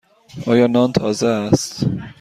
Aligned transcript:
آیا 0.47 0.67
نان 0.67 0.91
تازه 0.91 1.27
است؟ 1.27 1.85